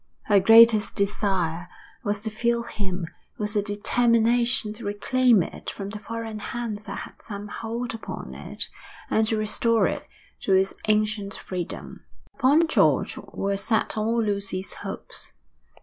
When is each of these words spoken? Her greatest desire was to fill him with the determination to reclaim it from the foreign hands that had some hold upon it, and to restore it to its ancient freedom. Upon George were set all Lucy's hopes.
Her 0.23 0.39
greatest 0.39 0.95
desire 0.95 1.67
was 2.03 2.23
to 2.23 2.31
fill 2.31 2.63
him 2.63 3.05
with 3.37 3.53
the 3.53 3.61
determination 3.61 4.73
to 4.73 4.83
reclaim 4.85 5.43
it 5.43 5.69
from 5.69 5.89
the 5.91 5.99
foreign 5.99 6.39
hands 6.39 6.87
that 6.87 6.95
had 7.01 7.21
some 7.21 7.47
hold 7.49 7.93
upon 7.93 8.33
it, 8.33 8.63
and 9.11 9.27
to 9.27 9.37
restore 9.37 9.85
it 9.85 10.07
to 10.39 10.53
its 10.53 10.73
ancient 10.87 11.35
freedom. 11.35 12.03
Upon 12.33 12.65
George 12.67 13.15
were 13.17 13.57
set 13.57 13.95
all 13.95 14.19
Lucy's 14.19 14.73
hopes. 14.73 15.33